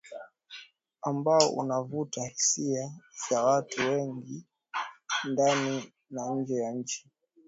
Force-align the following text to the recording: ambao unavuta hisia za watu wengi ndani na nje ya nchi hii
ambao 1.01 1.49
unavuta 1.49 2.23
hisia 2.25 2.91
za 3.29 3.43
watu 3.43 3.81
wengi 3.81 4.43
ndani 5.29 5.93
na 6.09 6.29
nje 6.35 6.55
ya 6.55 6.71
nchi 6.71 7.03
hii 7.03 7.09